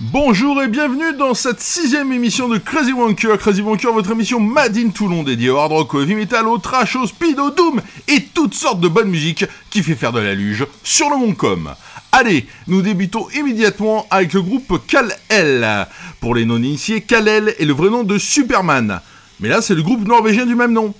Bonjour 0.00 0.62
et 0.62 0.68
bienvenue 0.68 1.12
dans 1.14 1.34
cette 1.34 1.58
sixième 1.58 2.12
émission 2.12 2.48
de 2.48 2.56
Crazy 2.56 2.92
Wonker. 2.92 3.36
Crazy 3.36 3.62
Wonker, 3.62 3.92
votre 3.92 4.12
émission 4.12 4.38
Mad 4.38 4.76
in 4.76 4.90
Toulon 4.90 5.24
dédiée 5.24 5.50
au 5.50 5.56
hard 5.56 5.72
rock, 5.72 5.92
au 5.92 6.02
heavy 6.02 6.14
metal, 6.14 6.46
au 6.46 6.58
trash, 6.58 6.94
au 6.94 7.04
speed, 7.04 7.40
au 7.40 7.50
doom 7.50 7.82
et 8.06 8.22
toutes 8.32 8.54
sortes 8.54 8.78
de 8.78 8.86
bonne 8.86 9.08
musique 9.08 9.44
qui 9.70 9.82
fait 9.82 9.96
faire 9.96 10.12
de 10.12 10.20
la 10.20 10.36
luge 10.36 10.64
sur 10.84 11.10
le 11.10 11.16
Montcom. 11.16 11.74
Allez, 12.12 12.46
nous 12.68 12.80
débutons 12.80 13.28
immédiatement 13.30 14.06
avec 14.08 14.34
le 14.34 14.42
groupe 14.42 14.86
Kal-El. 14.86 15.88
Pour 16.20 16.36
les 16.36 16.44
non-initiés, 16.44 17.00
Kal-El 17.00 17.56
est 17.58 17.64
le 17.64 17.72
vrai 17.72 17.90
nom 17.90 18.04
de 18.04 18.18
Superman. 18.18 19.00
Mais 19.40 19.48
là, 19.48 19.60
c'est 19.62 19.74
le 19.74 19.82
groupe 19.82 20.06
norvégien 20.06 20.46
du 20.46 20.54
même 20.54 20.74
nom. 20.74 20.94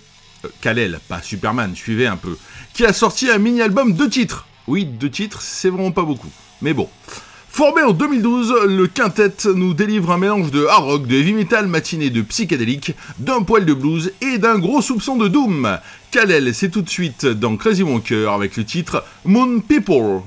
Euh, 0.45 0.49
Kal-El, 0.61 0.99
pas 1.07 1.23
Superman, 1.23 1.77
suivez 1.77 2.09
un 2.09 2.17
peu. 2.17 2.37
Qui 2.75 2.85
a 2.85 2.93
sorti 2.93 3.31
un 3.31 3.39
mini-album 3.39 3.93
de 3.93 4.07
titres. 4.07 4.49
Oui, 4.67 4.85
deux 4.85 5.11
titres, 5.11 5.41
c'est 5.41 5.71
vraiment 5.71 5.93
pas 5.93 6.03
beaucoup. 6.03 6.31
Mais 6.63 6.75
bon. 6.75 6.89
Formé 7.59 7.83
en 7.83 7.93
2012, 7.93 8.55
le 8.69 8.87
quintet 8.87 9.33
nous 9.53 9.75
délivre 9.75 10.13
un 10.13 10.17
mélange 10.17 10.53
de 10.53 10.65
hard 10.67 10.85
rock, 10.85 11.07
de 11.09 11.17
heavy 11.17 11.33
metal 11.33 11.67
matiné 11.67 12.09
de 12.09 12.23
psychédélique, 12.23 12.95
d'un 13.19 13.43
poil 13.43 13.65
de 13.65 13.75
blues 13.75 14.13
et 14.21 14.39
d'un 14.39 14.61
gros 14.61 14.81
soupçon 14.81 15.17
de 15.17 15.27
doom. 15.27 15.77
Kalel, 16.13 16.55
c'est 16.55 16.69
tout 16.69 16.83
de 16.83 16.89
suite 16.89 17.27
dans 17.27 17.57
Crazy 17.57 17.83
Wonker 17.83 18.33
avec 18.33 18.57
le 18.57 18.65
titre 18.65 19.03
Moon 19.25 19.59
People. 19.59 20.21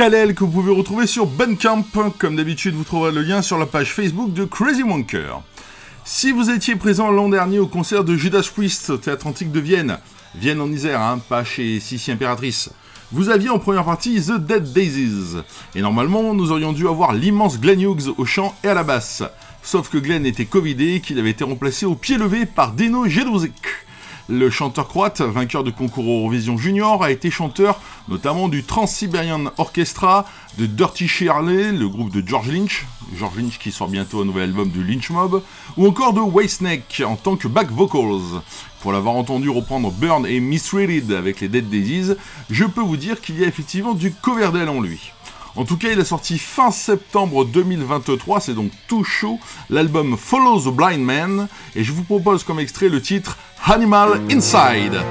Kalel 0.00 0.34
que 0.34 0.44
vous 0.44 0.50
pouvez 0.50 0.72
retrouver 0.72 1.06
sur 1.06 1.26
Bandcamp. 1.26 1.84
Comme 2.18 2.36
d'habitude, 2.36 2.74
vous 2.74 2.84
trouverez 2.84 3.12
le 3.12 3.20
lien 3.20 3.42
sur 3.42 3.58
la 3.58 3.66
page 3.66 3.92
Facebook 3.92 4.32
de 4.32 4.46
Crazy 4.46 4.82
Wonker. 4.82 5.42
Si 6.06 6.32
vous 6.32 6.48
étiez 6.48 6.74
présent 6.74 7.10
l'an 7.10 7.28
dernier 7.28 7.58
au 7.58 7.66
concert 7.66 8.02
de 8.02 8.16
Judas 8.16 8.48
Priest 8.50 8.88
au 8.88 8.96
Théâtre 8.96 9.26
Antique 9.26 9.52
de 9.52 9.60
Vienne, 9.60 9.98
Vienne 10.34 10.62
en 10.62 10.72
Isère, 10.72 11.02
hein, 11.02 11.20
pas 11.28 11.44
chez 11.44 11.80
Sissi 11.80 12.12
Impératrice, 12.12 12.70
vous 13.12 13.28
aviez 13.28 13.50
en 13.50 13.58
première 13.58 13.84
partie 13.84 14.22
The 14.22 14.38
Dead 14.38 14.72
Daisies. 14.72 15.36
Et 15.74 15.82
normalement, 15.82 16.32
nous 16.32 16.50
aurions 16.50 16.72
dû 16.72 16.88
avoir 16.88 17.12
l'immense 17.12 17.60
Glenn 17.60 17.82
Hughes 17.82 18.14
au 18.16 18.24
chant 18.24 18.56
et 18.64 18.68
à 18.68 18.74
la 18.74 18.84
basse. 18.84 19.22
Sauf 19.62 19.90
que 19.90 19.98
Glenn 19.98 20.24
était 20.24 20.46
covidé 20.46 20.94
et 20.94 21.00
qu'il 21.02 21.18
avait 21.18 21.28
été 21.28 21.44
remplacé 21.44 21.84
au 21.84 21.94
pied 21.94 22.16
levé 22.16 22.46
par 22.46 22.72
Dino 22.72 23.06
Jedrzejczyk. 23.06 23.89
Le 24.32 24.48
chanteur 24.48 24.86
croate, 24.86 25.22
vainqueur 25.22 25.64
de 25.64 25.72
concours 25.72 26.04
Eurovision 26.04 26.56
Junior, 26.56 27.02
a 27.02 27.10
été 27.10 27.32
chanteur 27.32 27.80
notamment 28.08 28.48
du 28.48 28.62
Trans-Siberian 28.62 29.50
Orchestra, 29.58 30.24
de 30.56 30.66
Dirty 30.66 31.08
Shirley, 31.08 31.72
le 31.72 31.88
groupe 31.88 32.12
de 32.12 32.22
George 32.24 32.46
Lynch, 32.46 32.86
George 33.18 33.36
Lynch 33.36 33.58
qui 33.58 33.72
sort 33.72 33.88
bientôt 33.88 34.22
un 34.22 34.24
nouvel 34.24 34.44
album 34.44 34.70
du 34.70 34.84
Lynch 34.84 35.10
Mob, 35.10 35.42
ou 35.76 35.88
encore 35.88 36.12
de 36.12 36.20
Whitesnake 36.20 37.02
en 37.04 37.16
tant 37.16 37.34
que 37.34 37.48
back 37.48 37.72
vocals. 37.72 38.40
Pour 38.82 38.92
l'avoir 38.92 39.16
entendu 39.16 39.50
reprendre 39.50 39.90
Burn 39.90 40.24
et 40.24 40.38
Misreaded 40.38 41.10
avec 41.10 41.40
les 41.40 41.48
Dead 41.48 41.68
Daisies, 41.68 42.14
je 42.50 42.64
peux 42.66 42.82
vous 42.82 42.96
dire 42.96 43.20
qu'il 43.20 43.36
y 43.36 43.44
a 43.44 43.48
effectivement 43.48 43.94
du 43.94 44.12
Coverdale 44.12 44.68
en 44.68 44.80
lui. 44.80 45.10
En 45.56 45.64
tout 45.64 45.76
cas, 45.76 45.88
il 45.90 46.00
a 46.00 46.04
sorti 46.04 46.38
fin 46.38 46.70
septembre 46.70 47.44
2023, 47.44 48.40
c'est 48.40 48.54
donc 48.54 48.70
tout 48.86 49.02
chaud, 49.02 49.40
l'album 49.68 50.16
Follow 50.16 50.60
the 50.60 50.74
Blind 50.74 51.02
Man, 51.02 51.48
et 51.74 51.82
je 51.82 51.92
vous 51.92 52.04
propose 52.04 52.44
comme 52.44 52.60
extrait 52.60 52.88
le 52.88 53.02
titre 53.02 53.36
Animal 53.64 54.20
Inside. 54.30 55.02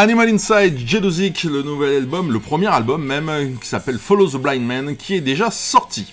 Animal 0.00 0.30
Inside, 0.30 0.78
Jedozik, 0.78 1.44
le 1.44 1.60
nouvel 1.60 1.94
album, 1.94 2.32
le 2.32 2.40
premier 2.40 2.68
album 2.68 3.04
même, 3.04 3.58
qui 3.60 3.68
s'appelle 3.68 3.98
Follow 3.98 4.28
the 4.28 4.36
Blind 4.36 4.64
Man, 4.64 4.96
qui 4.96 5.14
est 5.14 5.20
déjà 5.20 5.50
sorti. 5.50 6.10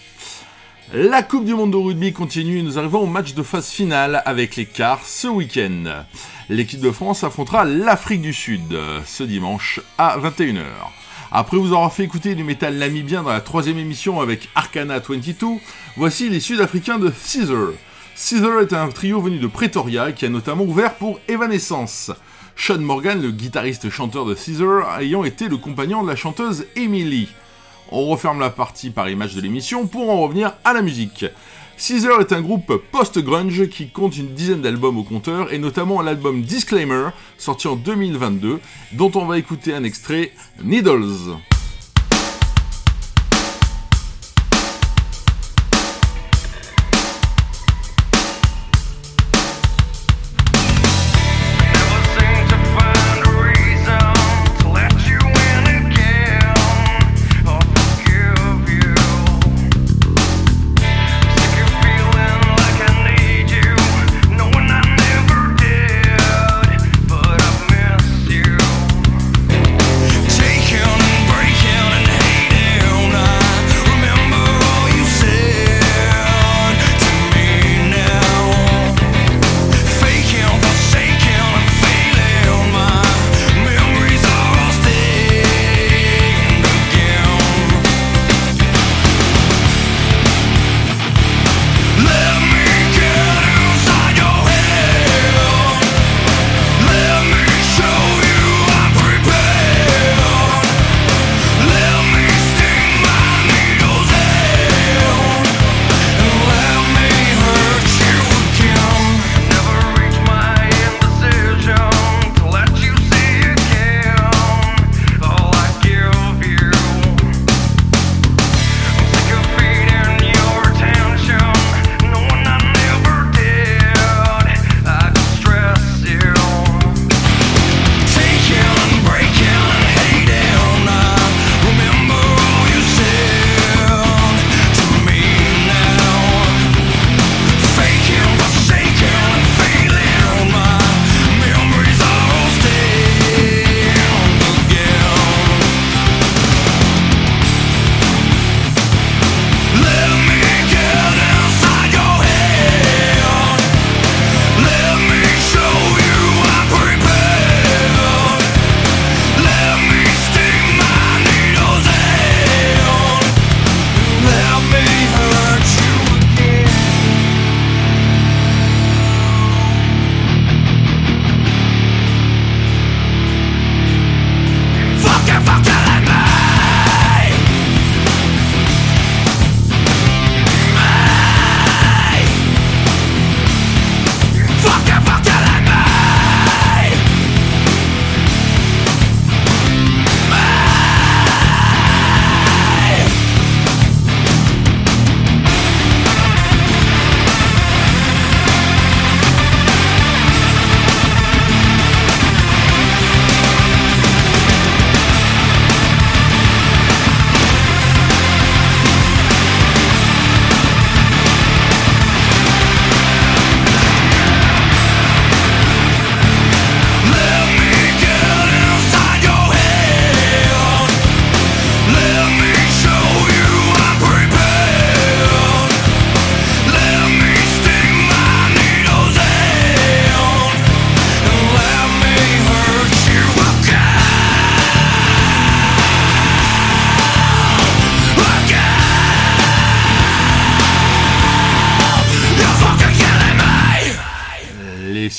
La 0.91 1.23
Coupe 1.23 1.45
du 1.45 1.55
Monde 1.55 1.71
de 1.71 1.77
rugby 1.77 2.11
continue 2.11 2.59
et 2.59 2.63
nous 2.63 2.77
arrivons 2.77 2.99
au 2.99 3.05
match 3.05 3.33
de 3.33 3.43
phase 3.43 3.69
finale 3.69 4.21
avec 4.25 4.57
les 4.57 4.65
quarts 4.65 5.05
ce 5.05 5.29
week-end. 5.29 6.03
L'équipe 6.49 6.81
de 6.81 6.91
France 6.91 7.23
affrontera 7.23 7.63
l'Afrique 7.63 8.23
du 8.23 8.33
Sud 8.33 8.77
ce 9.05 9.23
dimanche 9.23 9.79
à 9.97 10.17
21h. 10.19 10.65
Après 11.31 11.55
vous 11.55 11.67
avoir 11.67 11.93
fait 11.93 12.03
écouter 12.03 12.35
du 12.35 12.43
métal 12.43 12.75
namibien 12.75 13.23
dans 13.23 13.29
la 13.29 13.39
troisième 13.39 13.77
émission 13.77 14.19
avec 14.19 14.49
Arcana 14.53 14.99
22, 14.99 15.61
voici 15.95 16.27
les 16.27 16.41
Sud-Africains 16.41 16.99
de 16.99 17.09
Caesar. 17.09 17.69
Caesar 18.17 18.59
est 18.59 18.73
un 18.73 18.89
trio 18.89 19.21
venu 19.21 19.39
de 19.39 19.47
Pretoria 19.47 20.11
qui 20.11 20.25
a 20.25 20.29
notamment 20.29 20.65
ouvert 20.65 20.95
pour 20.95 21.21
Evanescence. 21.29 22.11
Sean 22.57 22.79
Morgan, 22.79 23.21
le 23.21 23.31
guitariste-chanteur 23.31 24.25
de 24.25 24.33
Caesar, 24.33 24.99
ayant 24.99 25.23
été 25.23 25.47
le 25.47 25.57
compagnon 25.57 26.01
de 26.01 26.09
la 26.09 26.15
chanteuse 26.15 26.65
Emily. 26.75 27.29
On 27.91 28.07
referme 28.07 28.39
la 28.39 28.49
partie 28.49 28.89
par 28.89 29.07
image 29.09 29.35
de 29.35 29.41
l'émission 29.41 29.85
pour 29.85 30.09
en 30.09 30.19
revenir 30.19 30.53
à 30.65 30.73
la 30.73 30.81
musique. 30.81 31.25
Caesar 31.77 32.19
est 32.19 32.33
un 32.33 32.41
groupe 32.41 32.81
post-grunge 32.91 33.69
qui 33.69 33.89
compte 33.89 34.17
une 34.17 34.33
dizaine 34.33 34.61
d'albums 34.61 34.97
au 34.97 35.03
compteur 35.03 35.53
et 35.53 35.59
notamment 35.59 36.01
l'album 36.01 36.41
Disclaimer 36.41 37.09
sorti 37.37 37.67
en 37.67 37.75
2022 37.75 38.59
dont 38.93 39.11
on 39.13 39.25
va 39.25 39.37
écouter 39.37 39.73
un 39.75 39.83
extrait 39.83 40.31
Needles. 40.63 41.37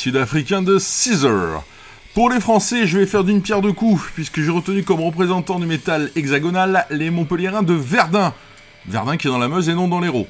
Sud-africain 0.09 0.63
de 0.63 0.79
Caesar. 0.79 1.63
Pour 2.15 2.31
les 2.31 2.41
Français, 2.41 2.87
je 2.87 2.97
vais 2.97 3.05
faire 3.05 3.25
d'une 3.25 3.43
pierre 3.43 3.61
deux 3.61 3.75
coups, 3.75 4.03
puisque 4.15 4.41
j'ai 4.41 4.51
retenu 4.51 4.83
comme 4.83 5.03
représentant 5.03 5.59
du 5.59 5.67
métal 5.67 6.11
hexagonal 6.17 6.87
les 6.89 7.11
Montpelliérains 7.11 7.63
de 7.63 7.75
Verdun. 7.75 8.33
Verdun 8.87 9.19
qui 9.19 9.27
est 9.27 9.31
dans 9.31 9.37
la 9.37 9.49
Meuse 9.49 9.69
et 9.69 9.75
non 9.75 9.87
dans 9.87 10.01
l'Hérault. 10.01 10.27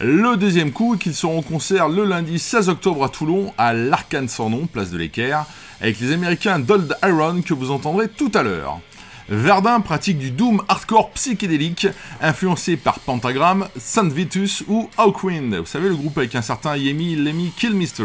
Le 0.00 0.36
deuxième 0.36 0.70
coup 0.70 0.96
qu'ils 0.96 1.16
seront 1.16 1.38
en 1.38 1.42
concert 1.42 1.88
le 1.88 2.04
lundi 2.04 2.38
16 2.38 2.68
octobre 2.68 3.02
à 3.02 3.08
Toulon, 3.08 3.52
à 3.58 3.72
l'Arcane 3.72 4.28
sans 4.28 4.50
nom, 4.50 4.66
place 4.66 4.92
de 4.92 4.98
l'Équerre, 4.98 5.46
avec 5.80 5.98
les 5.98 6.12
Américains 6.12 6.60
Dold 6.60 6.96
Iron 7.02 7.42
que 7.42 7.54
vous 7.54 7.72
entendrez 7.72 8.08
tout 8.08 8.30
à 8.36 8.44
l'heure. 8.44 8.78
Verdun 9.28 9.80
pratique 9.80 10.18
du 10.18 10.30
doom 10.30 10.62
hardcore 10.68 11.10
psychédélique, 11.10 11.88
influencé 12.20 12.76
par 12.76 13.00
Pentagram, 13.00 13.66
Saint 13.76 14.08
Vitus 14.08 14.62
ou 14.68 14.88
Hawkwind. 14.96 15.56
Vous 15.56 15.66
savez, 15.66 15.88
le 15.88 15.96
groupe 15.96 16.18
avec 16.18 16.36
un 16.36 16.42
certain 16.42 16.76
Yemi 16.76 17.16
Lemmy 17.16 17.50
Killmister. 17.58 18.04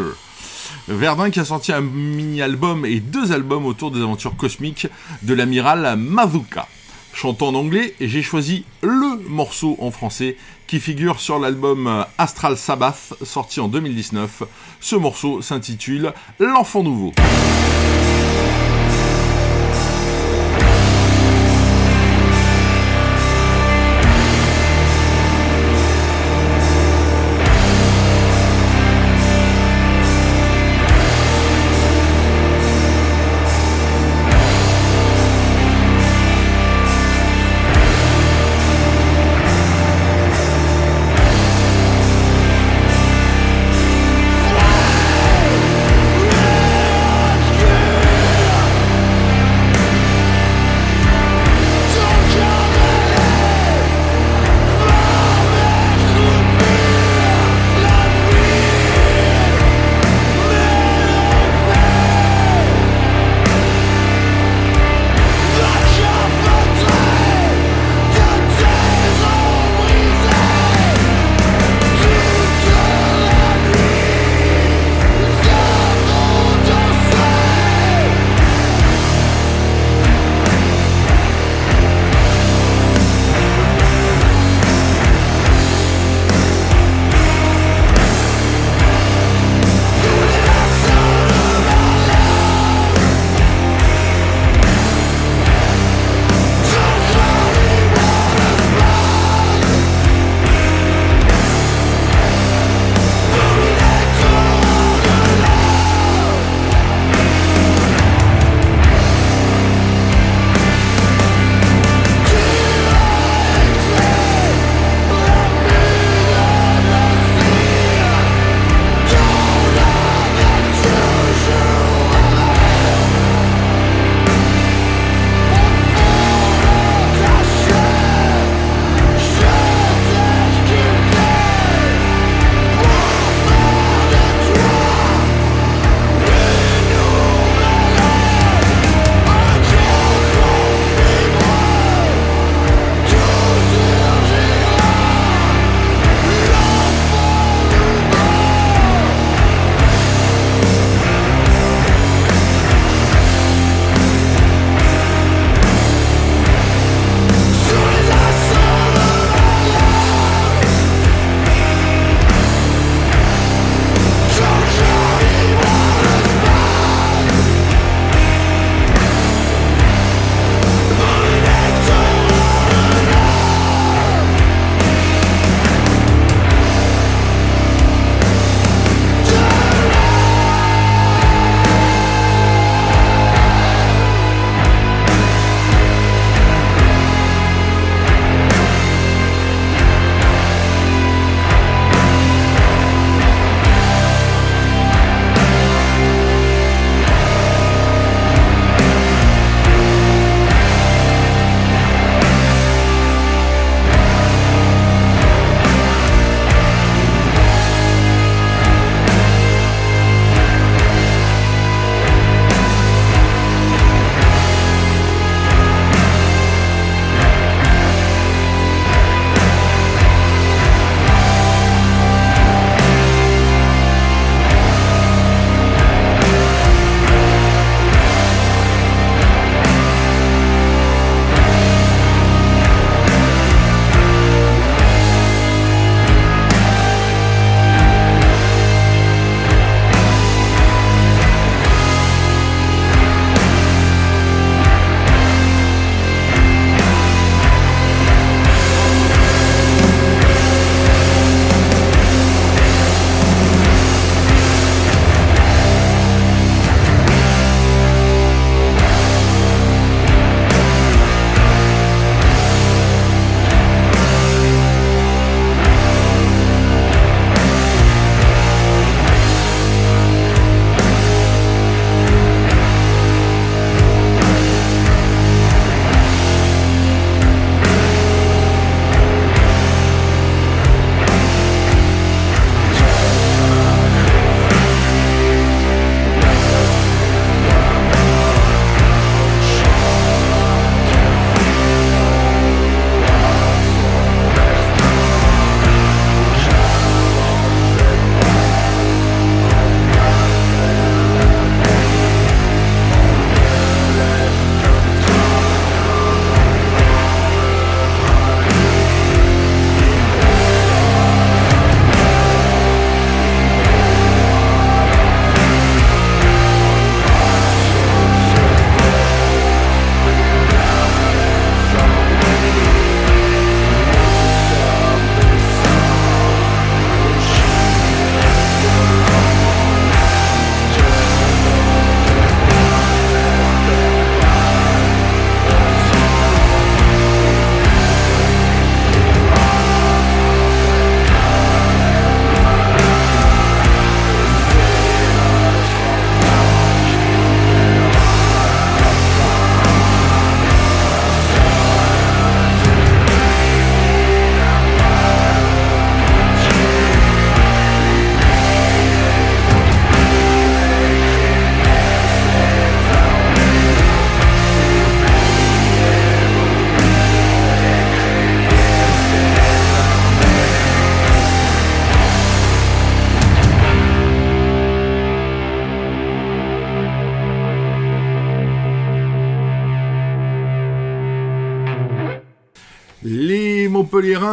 Verdun 0.88 1.30
qui 1.30 1.40
a 1.40 1.44
sorti 1.44 1.72
un 1.72 1.80
mini-album 1.80 2.84
et 2.86 3.00
deux 3.00 3.32
albums 3.32 3.66
autour 3.66 3.90
des 3.90 4.00
aventures 4.00 4.36
cosmiques 4.36 4.86
de 5.22 5.34
l'amiral 5.34 5.96
Mazuka. 5.98 6.68
Chantant 7.12 7.48
en 7.48 7.54
anglais, 7.54 7.94
j'ai 8.00 8.22
choisi 8.22 8.64
le 8.82 9.20
morceau 9.28 9.76
en 9.80 9.92
français 9.92 10.36
qui 10.66 10.80
figure 10.80 11.20
sur 11.20 11.38
l'album 11.38 12.04
Astral 12.18 12.56
Sabbath 12.56 13.14
sorti 13.22 13.60
en 13.60 13.68
2019. 13.68 14.42
Ce 14.80 14.96
morceau 14.96 15.40
s'intitule 15.40 16.12
L'enfant 16.40 16.82
nouveau. 16.82 17.12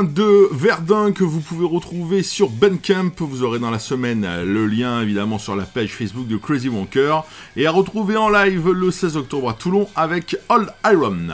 De 0.03 0.47
Verdun 0.51 1.11
que 1.11 1.23
vous 1.23 1.41
pouvez 1.41 1.65
retrouver 1.65 2.23
sur 2.23 2.49
Bandcamp. 2.49 3.11
Vous 3.19 3.43
aurez 3.43 3.59
dans 3.59 3.69
la 3.69 3.79
semaine 3.79 4.27
le 4.43 4.65
lien 4.65 5.01
évidemment 5.01 5.37
sur 5.37 5.55
la 5.55 5.63
page 5.63 5.93
Facebook 5.93 6.27
de 6.27 6.37
Crazy 6.37 6.69
Wonker 6.69 7.23
et 7.55 7.67
à 7.67 7.71
retrouver 7.71 8.17
en 8.17 8.29
live 8.29 8.69
le 8.69 8.91
16 8.91 9.17
octobre 9.17 9.49
à 9.49 9.53
Toulon 9.53 9.87
avec 9.95 10.37
Old 10.49 10.69
Iron. 10.85 11.27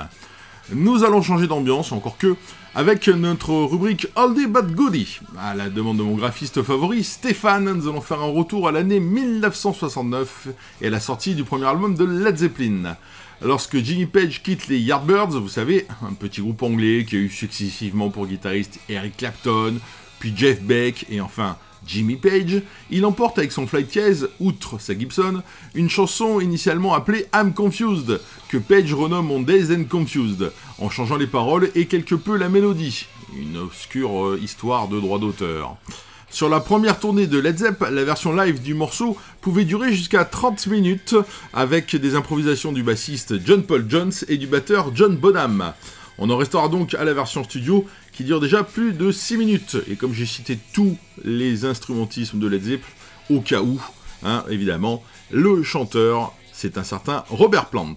Nous 0.74 1.04
allons 1.04 1.22
changer 1.22 1.48
d'ambiance, 1.48 1.92
encore 1.92 2.18
que, 2.18 2.36
avec 2.76 3.08
notre 3.08 3.54
rubrique 3.54 4.08
Oldie 4.16 4.48
But 4.48 4.76
Goodie. 4.76 5.20
À 5.40 5.56
la 5.56 5.70
demande 5.70 5.98
de 5.98 6.04
mon 6.04 6.16
graphiste 6.16 6.62
favori, 6.62 7.04
Stéphane, 7.04 7.72
nous 7.72 7.88
allons 7.88 8.02
faire 8.02 8.22
un 8.22 8.32
retour 8.32 8.68
à 8.68 8.72
l'année 8.72 9.00
1969 9.00 10.50
et 10.82 10.88
à 10.88 10.90
la 10.90 11.00
sortie 11.00 11.36
du 11.36 11.44
premier 11.44 11.66
album 11.66 11.96
de 11.96 12.04
Led 12.04 12.38
Zeppelin. 12.38 12.98
Lorsque 13.42 13.78
Jimmy 13.78 14.08
Page 14.08 14.42
quitte 14.42 14.68
les 14.68 14.80
Yardbirds, 14.80 15.40
vous 15.40 15.48
savez, 15.48 15.86
un 16.02 16.14
petit 16.14 16.42
groupe 16.42 16.64
anglais 16.64 17.06
qui 17.08 17.18
a 17.18 17.20
eu 17.20 17.30
successivement 17.30 18.10
pour 18.10 18.26
guitariste 18.26 18.80
Eric 18.90 19.18
Clapton, 19.18 19.76
puis 20.18 20.34
Jeff 20.36 20.60
Beck 20.62 21.06
et 21.12 21.22
enfin 21.22 21.56
Jimmy 21.86 22.16
Page, 22.16 22.64
il 22.90 23.06
emporte 23.06 23.38
avec 23.38 23.52
son 23.52 23.68
flight 23.68 23.92
case, 23.92 24.28
outre 24.40 24.82
sa 24.82 24.98
Gibson, 24.98 25.44
une 25.76 25.90
chanson 25.90 26.42
initialement 26.42 26.96
appelée 26.96 27.28
I'm 27.34 27.54
Confused, 27.54 28.20
que 28.50 28.58
Page 28.58 28.92
renomme 28.94 29.30
en 29.30 29.40
Days 29.40 29.72
and 29.72 29.84
Confused, 29.84 30.52
en 30.80 30.90
changeant 30.90 31.18
les 31.18 31.28
paroles 31.28 31.70
et 31.76 31.86
quelque 31.86 32.16
peu 32.16 32.38
la 32.38 32.50
mélodie. 32.50 33.06
Une 33.38 33.58
obscure 33.58 34.26
euh, 34.26 34.40
histoire 34.42 34.88
de 34.88 35.00
droit 35.00 35.20
d'auteur. 35.20 35.78
Sur 36.30 36.50
la 36.50 36.60
première 36.60 37.00
tournée 37.00 37.26
de 37.26 37.40
Led 37.40 37.58
Zepp, 37.58 37.82
la 37.90 38.04
version 38.04 38.36
live 38.36 38.62
du 38.62 38.74
morceau 38.74 39.18
pouvait 39.42 39.64
durer 39.64 39.94
jusqu'à 39.94 40.26
30 40.26 40.68
minutes 40.68 41.16
avec 41.54 41.96
des 41.96 42.16
improvisations 42.16 42.72
du 42.72 42.84
bassiste 42.84 43.36
John 43.46 43.64
Paul 43.64 43.86
Jones 43.88 44.12
et 44.28 44.38
du 44.38 44.46
batteur 44.46 44.92
John 44.94 45.16
Bonham. 45.16 45.74
On 46.18 46.30
en 46.30 46.38
restera 46.38 46.68
donc 46.68 46.94
à 46.96 47.06
la 47.06 47.14
version 47.14 47.44
studio 47.44 47.86
qui 48.12 48.24
dure 48.24 48.42
déjà 48.42 48.64
plus 48.64 48.92
de 48.92 49.12
6 49.12 49.38
minutes. 49.38 49.78
Et 49.90 49.96
comme 49.96 50.14
j'ai 50.14 50.26
cité 50.26 50.60
tous 50.74 50.98
les 51.24 51.66
instrumentismes 51.66 52.40
de 52.40 52.48
Led 52.48 52.64
Zepp, 52.64 52.84
au 53.30 53.40
cas 53.40 53.62
où, 53.62 53.82
hein, 54.24 54.44
évidemment, 54.50 55.04
le 55.32 55.64
chanteur, 55.64 56.34
c'est 56.52 56.78
un 56.78 56.84
certain 56.84 57.24
Robert 57.30 57.68
Plant. 57.68 57.96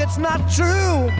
Long, 0.00 0.08
it's 0.08 0.18
not 0.18 0.40
true. 0.50 1.10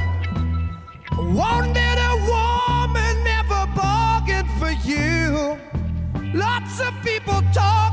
Wanted 1.18 1.98
a 1.98 2.14
woman, 2.28 3.24
never 3.24 3.66
bargained 3.74 4.50
for 4.58 4.70
you. 4.70 5.58
Lots 6.34 6.80
of 6.80 6.94
people 7.02 7.42
talking, 7.52 7.89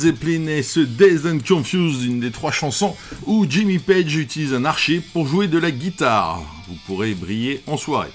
Zeppelin 0.00 0.46
et 0.46 0.62
ce 0.62 0.80
Dazed 0.80 1.26
and 1.26 1.40
Confused, 1.46 2.02
une 2.04 2.20
des 2.20 2.30
trois 2.30 2.52
chansons 2.52 2.96
où 3.26 3.44
Jimmy 3.46 3.78
Page 3.78 4.16
utilise 4.16 4.54
un 4.54 4.64
archer 4.64 5.02
pour 5.12 5.26
jouer 5.26 5.46
de 5.46 5.58
la 5.58 5.70
guitare. 5.70 6.40
Vous 6.68 6.76
pourrez 6.86 7.12
briller 7.12 7.60
en 7.66 7.76
soirée. 7.76 8.08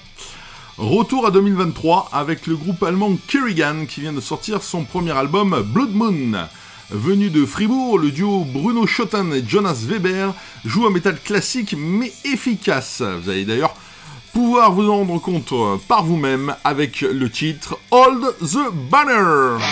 Retour 0.78 1.26
à 1.26 1.30
2023 1.30 2.08
avec 2.12 2.48
le 2.48 2.56
groupe 2.56 2.82
allemand 2.82 3.16
Kerrigan 3.28 3.86
qui 3.88 4.00
vient 4.00 4.12
de 4.12 4.20
sortir 4.20 4.64
son 4.64 4.82
premier 4.82 5.12
album 5.12 5.64
Blood 5.72 5.94
Moon. 5.94 6.48
Venu 6.90 7.30
de 7.30 7.46
Fribourg, 7.46 8.00
le 8.00 8.10
duo 8.10 8.44
Bruno 8.44 8.84
Schotten 8.84 9.32
et 9.32 9.44
Jonas 9.46 9.84
Weber 9.86 10.34
joue 10.64 10.86
un 10.88 10.90
métal 10.90 11.20
classique 11.20 11.76
mais 11.78 12.12
efficace. 12.24 13.00
Vous 13.22 13.30
allez 13.30 13.44
d'ailleurs 13.44 13.76
pouvoir 14.32 14.72
vous 14.72 14.90
en 14.90 14.96
rendre 14.96 15.20
compte 15.20 15.54
par 15.86 16.02
vous-même 16.02 16.56
avec 16.64 17.02
le 17.02 17.30
titre 17.30 17.78
Hold 17.92 18.34
the 18.40 18.72
Banner. 18.90 19.62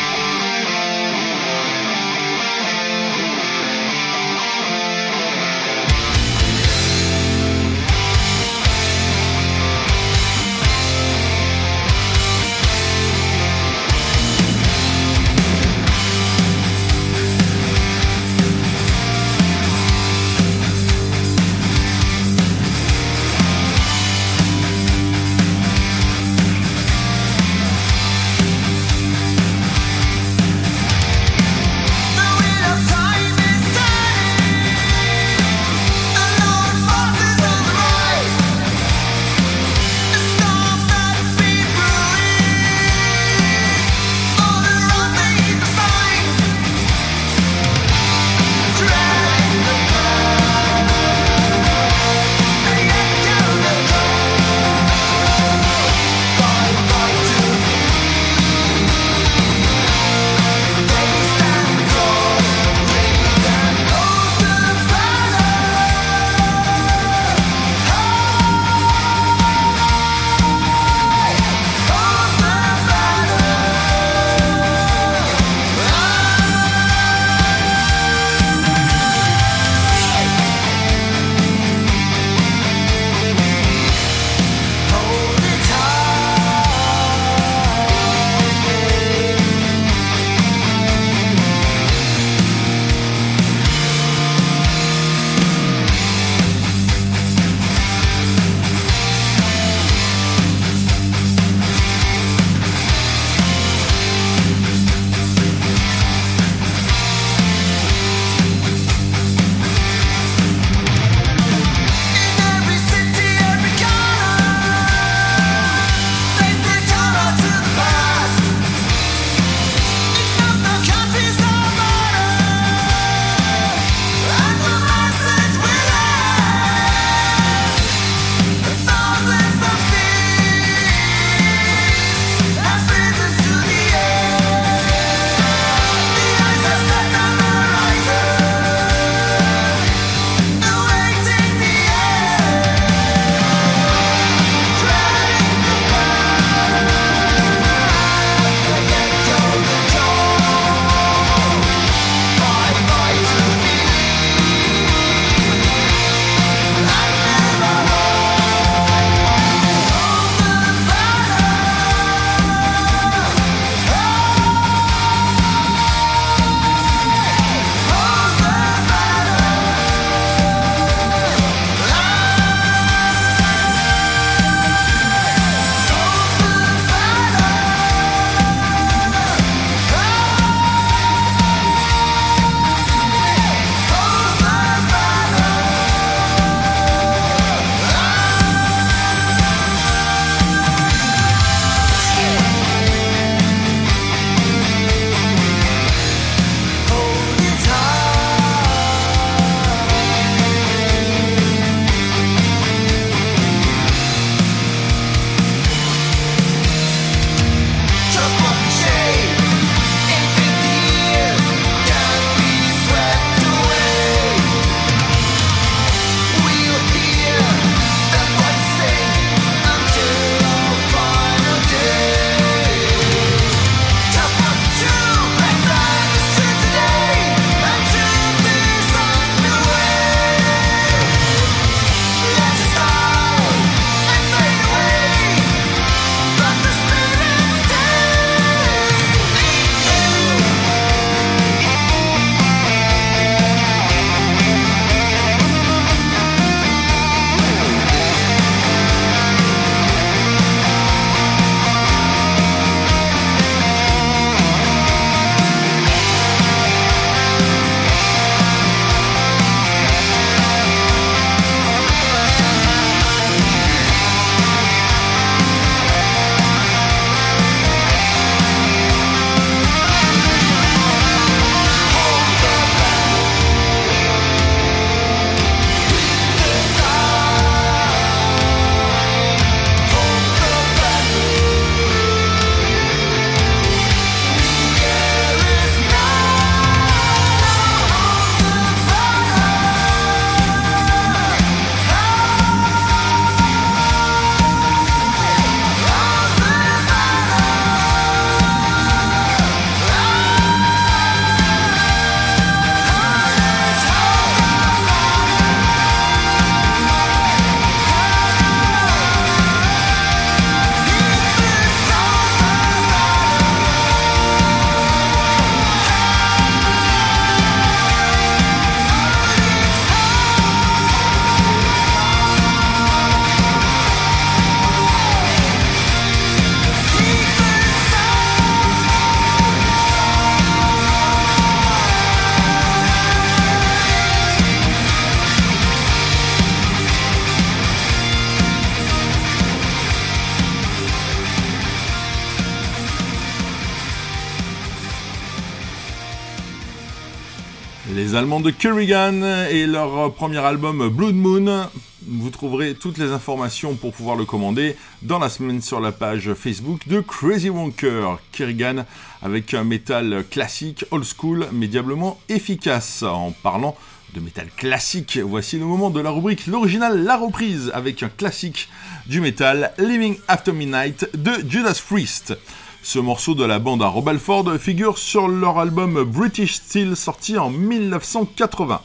De 348.45 348.51
Kerrigan 348.51 349.23
et 349.51 349.67
leur 349.67 350.13
premier 350.13 350.37
album 350.37 350.91
Blood 350.91 351.15
Moon. 351.15 351.67
Vous 352.07 352.29
trouverez 352.29 352.75
toutes 352.75 352.99
les 352.99 353.11
informations 353.11 353.75
pour 353.75 353.95
pouvoir 353.95 354.17
le 354.17 354.27
commander 354.27 354.77
dans 355.01 355.19
la 355.19 355.31
semaine 355.31 355.63
sur 355.63 355.81
la 355.81 355.93
page 355.93 356.35
Facebook 356.35 356.87
de 356.87 357.01
Crazy 357.01 357.49
Wonker. 357.49 358.19
Kerrigan 358.33 358.85
avec 359.23 359.55
un 359.55 359.65
métal 359.65 360.25
classique, 360.31 360.85
old 360.91 361.05
school, 361.05 361.47
mais 361.53 361.69
diablement 361.69 362.21
efficace. 362.29 363.03
En 363.03 363.31
parlant 363.31 363.79
de 364.13 364.21
métal 364.21 364.49
classique, 364.55 365.19
voici 365.25 365.59
le 365.59 365.65
moment 365.65 365.89
de 365.89 366.01
la 366.01 366.11
rubrique 366.11 366.47
L'original, 366.47 367.03
la 367.03 367.17
reprise 367.17 367.71
avec 367.73 368.03
un 368.03 368.11
classique 368.11 368.69
du 369.07 369.23
métal, 369.23 369.73
Living 369.79 370.19
After 370.29 370.53
Midnight 370.53 371.09
de 371.17 371.33
Judas 371.49 371.81
Priest. 371.89 372.37
Ce 372.85 372.99
morceau 372.99 373.35
de 373.35 373.45
la 373.45 373.61
bande 373.61 373.83
à 373.83 373.87
Rob 373.87 374.11
Alford 374.11 374.59
figure 374.59 374.99
sur 374.99 375.27
leur 375.27 375.59
album 375.59 376.05
British 376.05 376.57
Steel 376.57 376.97
sorti 376.97 377.39
en 377.39 377.49
1980. 377.49 378.83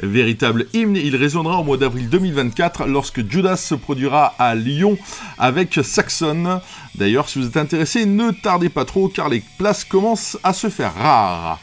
Véritable 0.00 0.66
hymne, 0.72 0.94
il 0.94 1.16
résonnera 1.16 1.58
au 1.58 1.64
mois 1.64 1.76
d'avril 1.76 2.08
2024 2.08 2.86
lorsque 2.86 3.28
Judas 3.28 3.56
se 3.56 3.74
produira 3.74 4.36
à 4.38 4.54
Lyon 4.54 4.96
avec 5.38 5.80
Saxon. 5.82 6.60
D'ailleurs, 6.94 7.28
si 7.28 7.40
vous 7.40 7.46
êtes 7.48 7.56
intéressé, 7.56 8.06
ne 8.06 8.30
tardez 8.30 8.68
pas 8.68 8.84
trop 8.84 9.08
car 9.08 9.28
les 9.28 9.42
places 9.58 9.84
commencent 9.84 10.38
à 10.44 10.52
se 10.52 10.70
faire 10.70 10.94
rares. 10.94 11.58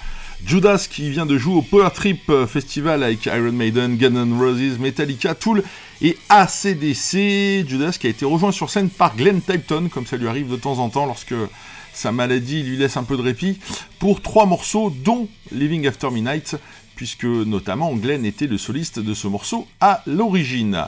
Judas 0.45 0.85
qui 0.89 1.09
vient 1.09 1.25
de 1.25 1.37
jouer 1.37 1.55
au 1.55 1.61
Power 1.61 1.91
Trip 1.95 2.29
Festival 2.45 3.03
avec 3.03 3.25
Iron 3.25 3.53
Maiden, 3.53 3.95
Guns 3.95 4.25
N' 4.25 4.37
Roses, 4.37 4.79
Metallica, 4.79 5.33
Tool 5.33 5.63
et 6.01 6.17
ACDC. 6.29 7.67
Judas 7.67 7.97
qui 7.99 8.07
a 8.07 8.09
été 8.09 8.25
rejoint 8.25 8.51
sur 8.51 8.69
scène 8.69 8.89
par 8.89 9.15
Glenn 9.15 9.41
Tipton, 9.41 9.89
comme 9.91 10.05
ça 10.05 10.17
lui 10.17 10.27
arrive 10.27 10.49
de 10.49 10.55
temps 10.55 10.79
en 10.79 10.89
temps 10.89 11.05
lorsque 11.05 11.35
sa 11.93 12.11
maladie 12.11 12.63
lui 12.63 12.77
laisse 12.77 12.97
un 12.97 13.03
peu 13.03 13.17
de 13.17 13.21
répit, 13.21 13.59
pour 13.99 14.21
trois 14.21 14.45
morceaux 14.45 14.89
dont 14.89 15.27
Living 15.51 15.87
After 15.87 16.09
Midnight, 16.11 16.55
puisque 16.95 17.25
notamment 17.25 17.93
Glenn 17.93 18.25
était 18.25 18.47
le 18.47 18.57
soliste 18.57 18.99
de 18.99 19.13
ce 19.13 19.27
morceau 19.27 19.67
à 19.81 20.01
l'origine. 20.05 20.85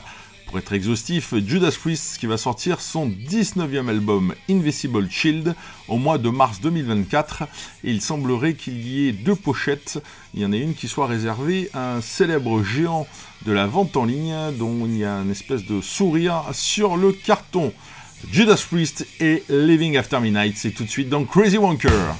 Pour 0.52 0.58
être 0.58 0.74
exhaustif, 0.74 1.32
Judas 1.46 1.74
Priest 1.80 2.18
qui 2.18 2.26
va 2.26 2.36
sortir 2.36 2.82
son 2.82 3.08
19e 3.08 3.88
album 3.88 4.34
Invisible 4.50 5.08
Shield 5.10 5.54
au 5.88 5.96
mois 5.96 6.18
de 6.18 6.28
mars 6.28 6.60
2024 6.60 7.44
et 7.84 7.90
il 7.90 8.02
semblerait 8.02 8.52
qu'il 8.52 8.86
y 8.86 9.08
ait 9.08 9.12
deux 9.12 9.34
pochettes. 9.34 10.02
Il 10.34 10.42
y 10.42 10.44
en 10.44 10.52
a 10.52 10.56
une 10.56 10.74
qui 10.74 10.88
soit 10.88 11.06
réservée 11.06 11.70
à 11.72 11.94
un 11.94 12.00
célèbre 12.02 12.62
géant 12.62 13.06
de 13.46 13.52
la 13.52 13.66
vente 13.66 13.96
en 13.96 14.04
ligne 14.04 14.36
dont 14.58 14.84
il 14.84 14.98
y 14.98 15.06
a 15.06 15.14
une 15.20 15.30
espèce 15.30 15.64
de 15.64 15.80
sourire 15.80 16.42
sur 16.52 16.98
le 16.98 17.12
carton. 17.12 17.72
Judas 18.30 18.62
Priest 18.70 19.06
et 19.20 19.44
Living 19.48 19.96
After 19.96 20.20
Midnight, 20.20 20.58
c'est 20.58 20.72
tout 20.72 20.84
de 20.84 20.90
suite 20.90 21.08
dans 21.08 21.24
Crazy 21.24 21.56
Wonker. 21.56 22.14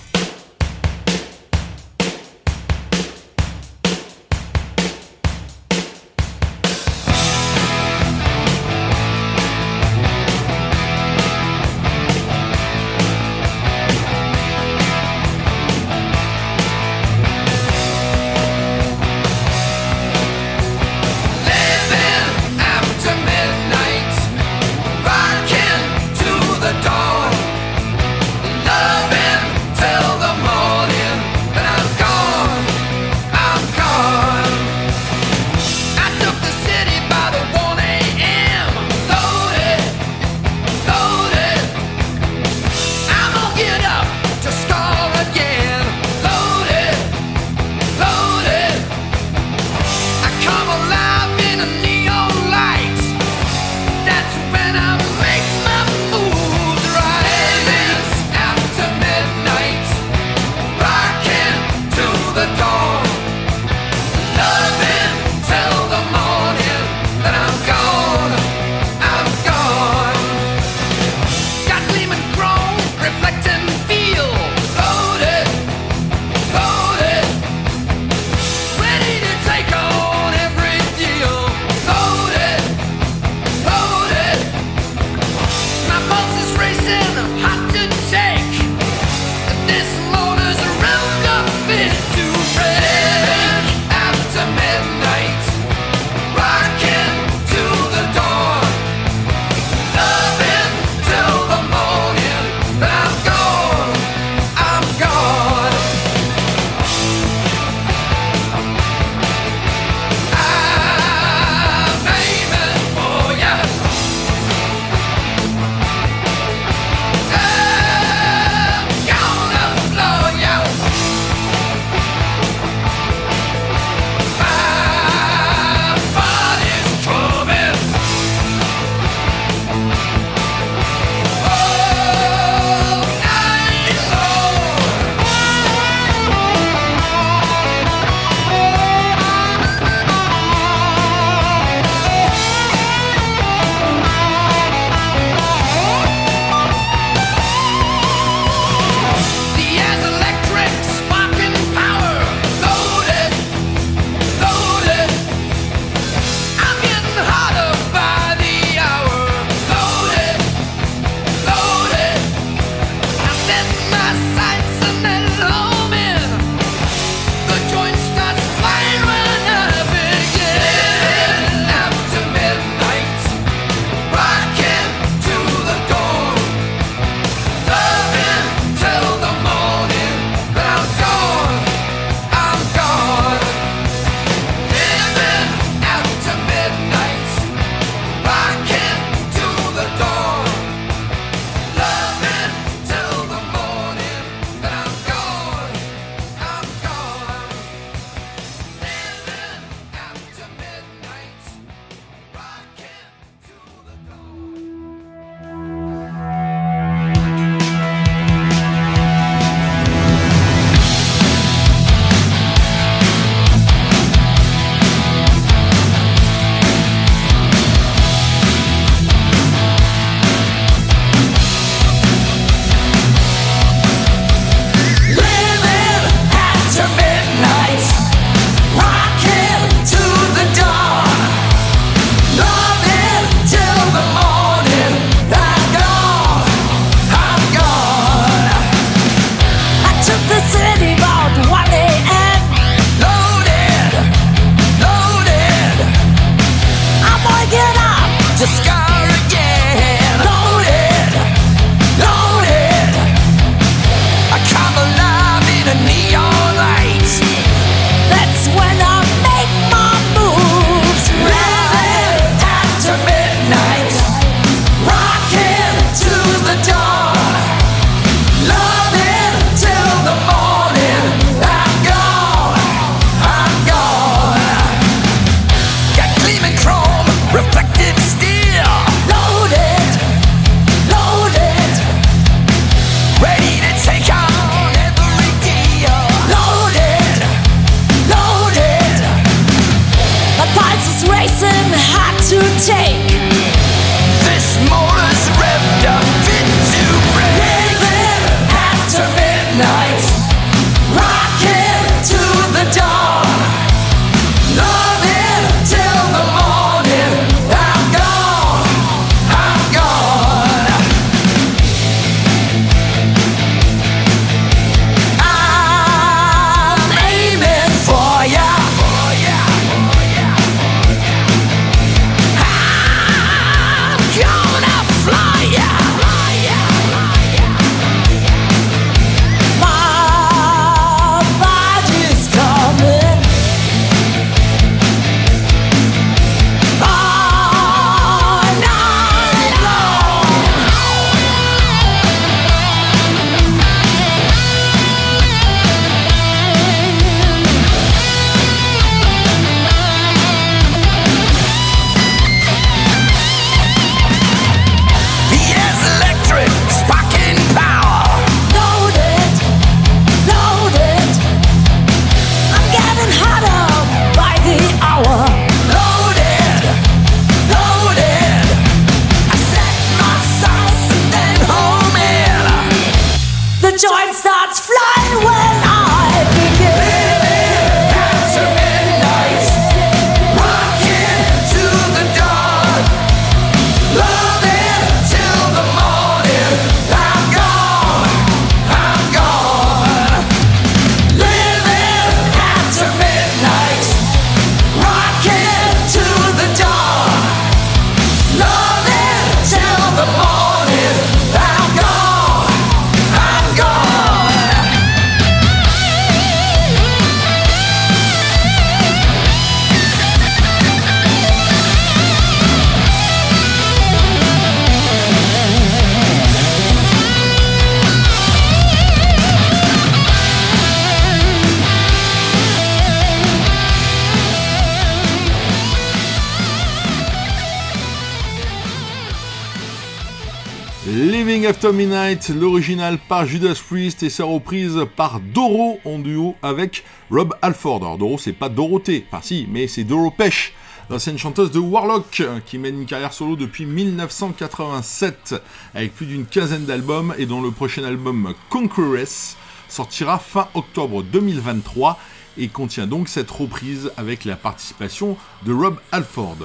After 431.63 431.77
Midnight, 431.77 432.29
l'original 432.31 432.99
par 432.99 433.25
Judas 433.25 433.63
Priest 433.65 434.03
et 434.03 434.11
sa 434.11 434.25
reprise 434.25 434.81
par 434.97 435.21
Doro 435.21 435.79
en 435.85 436.01
duo 436.01 436.35
avec 436.43 436.83
Rob 437.09 437.37
Alford. 437.41 437.85
Alors 437.85 437.99
Doro 437.99 438.19
c'est 438.19 438.33
pas 438.33 438.49
Dorothée, 438.49 439.07
enfin 439.07 439.23
si, 439.23 439.47
mais 439.49 439.69
c'est 439.69 439.85
Doro 439.85 440.11
Pêche, 440.11 440.55
l'ancienne 440.91 441.19
chanteuse 441.19 441.53
de 441.53 441.61
Warlock 441.61 442.25
qui 442.47 442.59
mène 442.59 442.81
une 442.81 442.87
carrière 442.87 443.13
solo 443.13 443.37
depuis 443.37 443.65
1987 443.65 445.37
avec 445.73 445.95
plus 445.95 446.07
d'une 446.07 446.27
quinzaine 446.27 446.65
d'albums 446.65 447.15
et 447.17 447.27
dont 447.27 447.41
le 447.41 447.53
prochain 447.53 447.85
album 447.85 448.35
Conqueress 448.51 449.37
sortira 449.69 450.19
fin 450.19 450.49
octobre 450.55 451.05
2023 451.05 451.97
et 452.39 452.49
contient 452.49 452.89
donc 452.89 453.09
cette 453.09 453.31
reprise 453.31 453.93
avec 453.97 454.25
la 454.25 454.35
participation 454.35 455.17
de 455.47 455.53
Rob 455.53 455.77
Alford. 455.93 456.39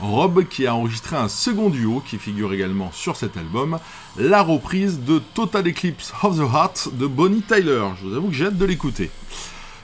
Rob 0.00 0.44
qui 0.48 0.66
a 0.66 0.74
enregistré 0.74 1.16
un 1.16 1.28
second 1.28 1.68
duo 1.68 2.02
qui 2.04 2.16
figure 2.16 2.52
également 2.52 2.90
sur 2.92 3.16
cet 3.16 3.36
album, 3.36 3.78
la 4.16 4.42
reprise 4.42 5.00
de 5.00 5.18
Total 5.34 5.66
Eclipse 5.68 6.12
of 6.22 6.36
the 6.38 6.52
Heart 6.52 6.88
de 6.94 7.06
Bonnie 7.06 7.42
Tyler. 7.42 7.84
Je 8.00 8.08
vous 8.08 8.16
avoue 8.16 8.28
que 8.28 8.34
j'ai 8.34 8.46
hâte 8.46 8.56
de 8.56 8.64
l'écouter. 8.64 9.10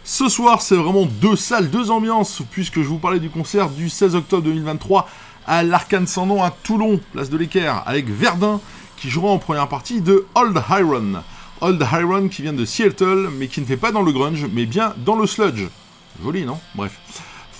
Ce 0.05 0.29
soir, 0.29 0.63
c'est 0.63 0.77
vraiment 0.77 1.05
deux 1.05 1.37
salles, 1.37 1.69
deux 1.69 1.91
ambiances, 1.91 2.43
puisque 2.51 2.81
je 2.81 2.89
vous 2.89 2.99
parlais 2.99 3.21
du 3.21 3.29
concert 3.29 3.69
du 3.69 3.91
16 3.91 4.15
octobre 4.15 4.45
2023 4.45 5.09
à 5.47 5.63
l'Arcane 5.63 6.07
sans 6.07 6.27
nom 6.27 6.43
à 6.43 6.51
Toulon, 6.51 7.01
place 7.13 7.29
de 7.29 7.37
l'Équerre, 7.37 7.83
avec 7.87 8.09
Verdun 8.09 8.61
qui 8.97 9.11
jouera 9.11 9.33
en 9.33 9.39
première 9.39 9.69
partie 9.69 10.01
de 10.01 10.27
Old 10.35 10.63
Iron. 10.71 11.23
Old 11.61 11.87
Iron 11.93 12.29
qui 12.29 12.43
vient 12.43 12.53
de 12.53 12.65
Seattle, 12.65 13.29
mais 13.37 13.49
qui 13.49 13.61
ne 13.61 13.67
fait 13.67 13.77
pas 13.77 13.93
dans 13.93 14.03
le 14.03 14.13
grunge, 14.13 14.47
mais 14.53 14.65
bien 14.65 14.95
dans 14.99 15.17
le 15.17 15.27
sludge. 15.27 15.65
Joli, 16.23 16.45
non? 16.45 16.59
Bref. 16.75 16.99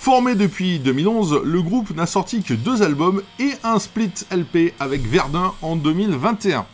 Formé 0.07 0.35
depuis 0.35 0.79
2011, 0.79 1.41
le 1.43 1.61
groupe 1.61 1.93
n'a 1.93 2.05
sorti 2.05 2.41
que 2.41 2.53
deux 2.53 2.81
albums 2.81 3.21
et 3.39 3.51
un 3.65 3.77
split 3.77 4.13
LP 4.31 4.73
avec 4.79 5.01
Verdun 5.01 5.53
en 5.61 5.75
2021. 5.75 6.65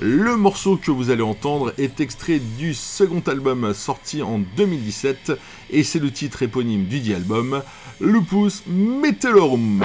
Le 0.00 0.36
morceau 0.36 0.76
que 0.76 0.90
vous 0.90 1.10
allez 1.10 1.22
entendre 1.22 1.72
est 1.78 2.00
extrait 2.00 2.40
du 2.58 2.74
second 2.74 3.22
album 3.28 3.72
sorti 3.74 4.22
en 4.22 4.40
2017 4.56 5.34
et 5.70 5.84
c'est 5.84 6.00
le 6.00 6.10
titre 6.10 6.42
éponyme 6.42 6.86
du 6.86 6.98
dit 6.98 7.14
album, 7.14 7.62
Lupus 8.00 8.64
Meteorum. 8.66 9.84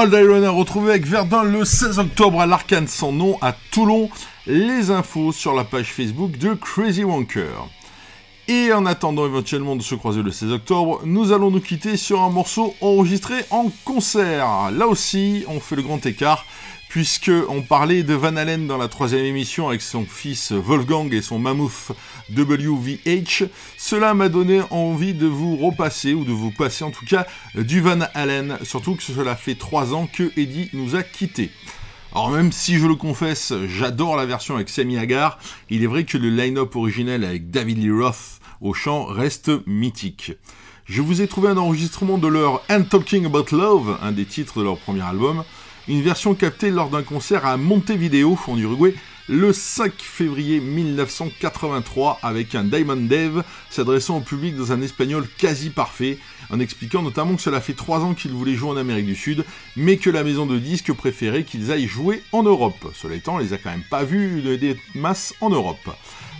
Old 0.00 0.14
Iron 0.14 0.44
a 0.44 0.50
retrouvé 0.50 0.90
avec 0.90 1.06
Verdun 1.06 1.42
le 1.42 1.64
16 1.64 1.98
octobre 1.98 2.40
à 2.40 2.46
l'Arcane 2.46 2.86
sans 2.86 3.10
nom 3.10 3.36
à 3.40 3.52
Toulon. 3.72 4.08
Les 4.46 4.92
infos 4.92 5.32
sur 5.32 5.54
la 5.54 5.64
page 5.64 5.92
Facebook 5.92 6.38
de 6.38 6.54
Crazy 6.54 7.02
Wonker. 7.02 7.68
Et 8.46 8.72
en 8.72 8.86
attendant 8.86 9.26
éventuellement 9.26 9.74
de 9.74 9.82
se 9.82 9.96
croiser 9.96 10.22
le 10.22 10.30
16 10.30 10.52
octobre, 10.52 11.00
nous 11.04 11.32
allons 11.32 11.50
nous 11.50 11.60
quitter 11.60 11.96
sur 11.96 12.22
un 12.22 12.30
morceau 12.30 12.76
enregistré 12.80 13.34
en 13.50 13.72
concert. 13.84 14.70
Là 14.70 14.86
aussi, 14.86 15.44
on 15.48 15.58
fait 15.58 15.74
le 15.74 15.82
grand 15.82 16.06
écart 16.06 16.44
puisque 16.88 17.30
on 17.48 17.62
parlait 17.62 18.02
de 18.02 18.14
Van 18.14 18.36
Halen 18.36 18.66
dans 18.66 18.78
la 18.78 18.88
troisième 18.88 19.24
émission 19.24 19.68
avec 19.68 19.82
son 19.82 20.04
fils 20.04 20.52
Wolfgang 20.52 21.12
et 21.12 21.22
son 21.22 21.38
mammouth 21.38 21.92
WVH. 22.34 23.44
Cela 23.76 24.14
m'a 24.14 24.28
donné 24.28 24.62
envie 24.70 25.14
de 25.14 25.26
vous 25.26 25.56
repasser, 25.56 26.14
ou 26.14 26.24
de 26.24 26.32
vous 26.32 26.50
passer 26.50 26.84
en 26.84 26.90
tout 26.90 27.04
cas, 27.04 27.26
du 27.54 27.80
Van 27.80 28.00
Halen, 28.14 28.58
surtout 28.62 28.94
que 28.94 29.02
cela 29.02 29.36
fait 29.36 29.54
trois 29.54 29.94
ans 29.94 30.08
que 30.10 30.32
Eddie 30.38 30.70
nous 30.72 30.96
a 30.96 31.02
quittés. 31.02 31.50
Alors 32.14 32.30
même 32.30 32.52
si 32.52 32.78
je 32.78 32.86
le 32.86 32.94
confesse, 32.94 33.52
j'adore 33.68 34.16
la 34.16 34.24
version 34.24 34.54
avec 34.54 34.70
Sammy 34.70 34.96
Hagar, 34.96 35.38
il 35.68 35.82
est 35.82 35.86
vrai 35.86 36.04
que 36.04 36.16
le 36.16 36.30
line-up 36.30 36.74
originel 36.74 37.22
avec 37.22 37.50
David 37.50 37.78
Lee 37.78 37.90
Roth 37.90 38.40
au 38.62 38.72
chant 38.72 39.04
reste 39.04 39.50
mythique. 39.66 40.32
Je 40.86 41.02
vous 41.02 41.20
ai 41.20 41.28
trouvé 41.28 41.48
un 41.48 41.58
enregistrement 41.58 42.16
de 42.16 42.28
leur 42.28 42.62
And 42.70 42.84
Talking 42.84 43.26
About 43.26 43.54
Love, 43.54 43.98
un 44.00 44.10
des 44.10 44.24
titres 44.24 44.60
de 44.60 44.64
leur 44.64 44.78
premier 44.78 45.02
album, 45.02 45.44
une 45.88 46.02
version 46.02 46.34
captée 46.34 46.70
lors 46.70 46.90
d'un 46.90 47.02
concert 47.02 47.46
à 47.46 47.56
Montevideo, 47.56 48.38
en 48.46 48.58
Uruguay, 48.58 48.94
le 49.26 49.52
5 49.52 49.92
février 49.98 50.60
1983, 50.60 52.20
avec 52.22 52.54
un 52.54 52.64
Diamond 52.64 52.96
Dave 52.96 53.42
s'adressant 53.70 54.18
au 54.18 54.20
public 54.20 54.54
dans 54.54 54.72
un 54.72 54.82
espagnol 54.82 55.26
quasi 55.38 55.70
parfait, 55.70 56.18
en 56.50 56.60
expliquant 56.60 57.02
notamment 57.02 57.36
que 57.36 57.42
cela 57.42 57.60
fait 57.60 57.72
3 57.72 58.00
ans 58.00 58.14
qu'ils 58.14 58.32
voulaient 58.32 58.54
jouer 58.54 58.70
en 58.70 58.76
Amérique 58.76 59.06
du 59.06 59.14
Sud, 59.14 59.44
mais 59.76 59.96
que 59.96 60.10
la 60.10 60.24
maison 60.24 60.44
de 60.46 60.58
disques 60.58 60.92
préférait 60.92 61.44
qu'ils 61.44 61.72
aillent 61.72 61.88
jouer 61.88 62.22
en 62.32 62.42
Europe. 62.42 62.92
Cela 62.94 63.14
étant, 63.14 63.36
on 63.36 63.38
les 63.38 63.54
a 63.54 63.58
quand 63.58 63.70
même 63.70 63.82
pas 63.88 64.04
vus 64.04 64.42
des 64.58 64.76
masses 64.94 65.34
en 65.40 65.50
Europe. 65.50 65.90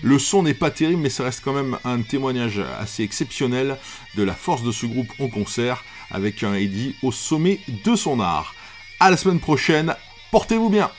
Le 0.02 0.18
son 0.18 0.42
n'est 0.42 0.54
pas 0.54 0.70
terrible, 0.70 1.02
mais 1.02 1.10
ça 1.10 1.24
reste 1.24 1.42
quand 1.42 1.54
même 1.54 1.78
un 1.84 2.02
témoignage 2.02 2.62
assez 2.78 3.02
exceptionnel 3.02 3.76
de 4.14 4.22
la 4.22 4.34
force 4.34 4.62
de 4.62 4.72
ce 4.72 4.86
groupe 4.86 5.12
en 5.18 5.28
concert, 5.28 5.84
avec 6.10 6.42
un 6.42 6.54
Eddie 6.54 6.94
au 7.02 7.12
sommet 7.12 7.60
de 7.84 7.96
son 7.96 8.20
art. 8.20 8.54
À 9.00 9.10
la 9.10 9.16
semaine 9.16 9.38
prochaine, 9.38 9.94
portez-vous 10.32 10.70
bien 10.70 10.90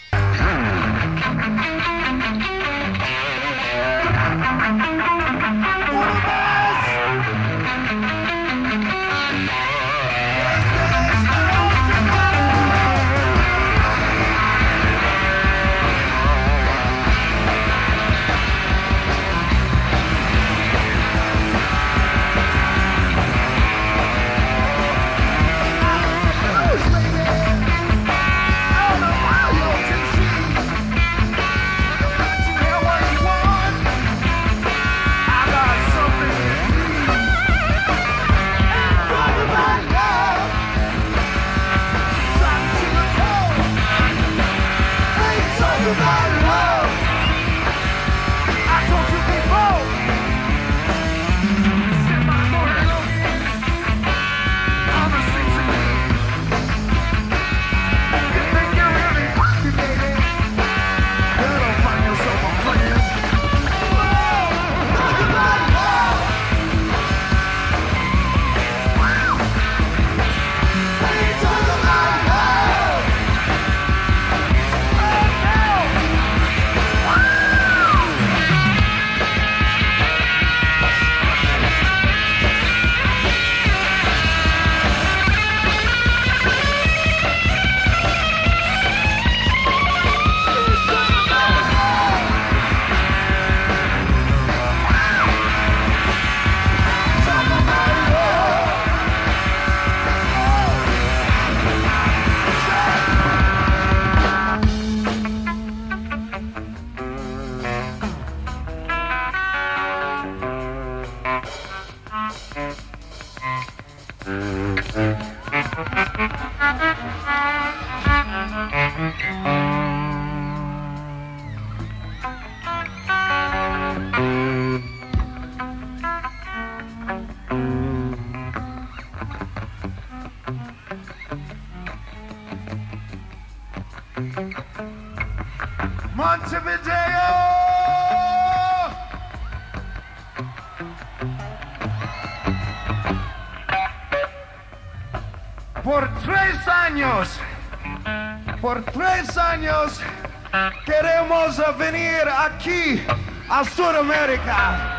aquí 152.38 153.04
a 153.50 153.64
Sudamérica. 153.64 154.96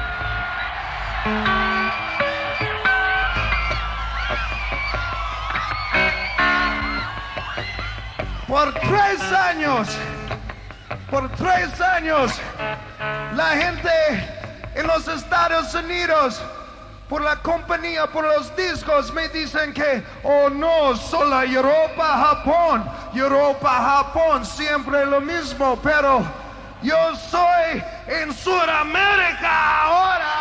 Por 8.47 8.73
tres 8.75 9.21
años, 9.33 9.89
por 11.11 11.29
tres 11.33 11.81
años, 11.81 12.41
la 13.37 13.49
gente 13.51 13.91
en 14.75 14.87
los 14.87 15.07
Estados 15.09 15.75
Unidos, 15.75 16.43
por 17.11 17.23
la 17.23 17.35
compañía, 17.43 18.07
por 18.07 18.25
los 18.25 18.55
discos, 18.55 19.13
me 19.13 19.29
dicen 19.31 19.75
que, 19.75 20.01
oh 20.23 20.49
no, 20.49 20.95
solo 20.97 21.43
Europa, 21.43 22.05
Japón, 22.05 22.89
Europa, 23.13 23.69
Japón, 23.69 24.47
siempre 24.47 25.05
lo 25.05 25.21
mismo, 25.21 25.77
pero 25.83 26.23
yo 26.83 27.17
soy 27.17 27.83
en 28.07 28.33
Sudamérica 28.33 29.83
ahora. 29.83 30.37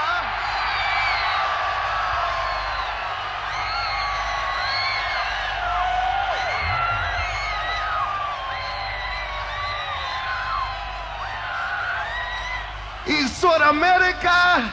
Y 13.08 13.28
Sudamérica 13.28 14.72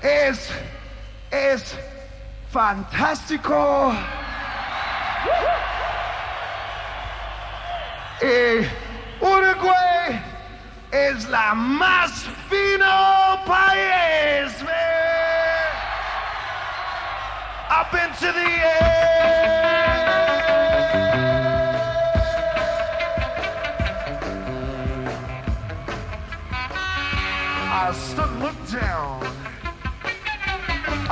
es, 0.00 0.52
es 1.36 1.76
fantástico. 2.50 3.94
Eh, 8.20 8.68
Uruguay 9.20 10.22
es 10.90 11.28
la 11.28 11.54
más 11.54 12.10
fino 12.48 13.40
país. 13.46 14.52
Up 17.68 17.92
into 17.92 18.32
the 18.32 18.50
air. 18.64 18.96
I 27.68 27.92
stood, 27.92 28.40
looked 28.40 28.72
down 28.72 29.25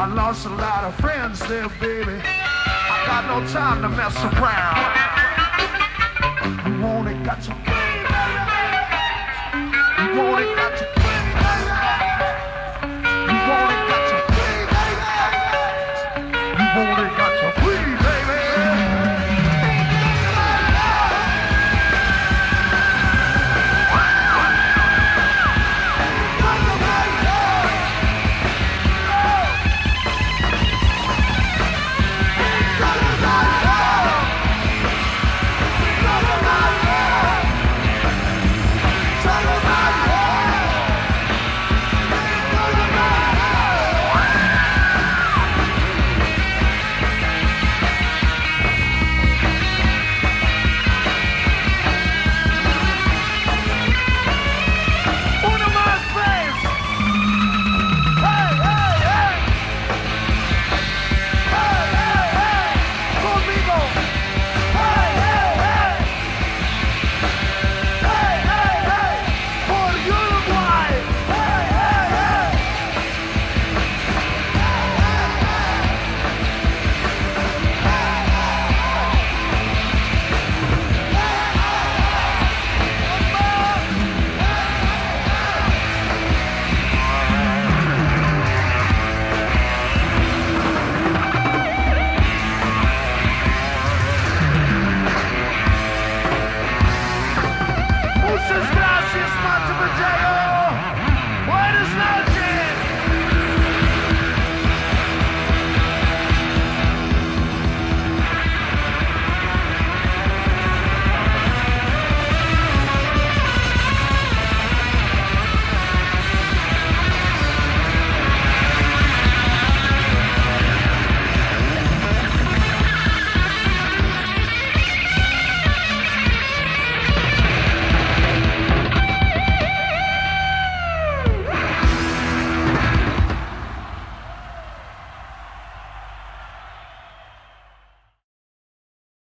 lost 0.03 0.47
a 0.47 0.49
lot 0.49 0.85
of 0.85 0.95
friends 0.97 1.39
there, 1.49 1.69
baby. 1.81 2.21
I 2.25 3.05
got 3.07 3.27
no 3.29 3.47
time 3.53 3.81
to 3.83 3.89
mess 3.89 4.17
around. 4.25 4.77
You 6.67 6.83
want 6.83 7.09
it, 7.09 7.23
got 7.25 7.41
to. 7.43 7.51
You 10.03 10.19
want 10.21 10.45
it, 10.45 10.57
got 10.57 10.79
to. 10.79 11.04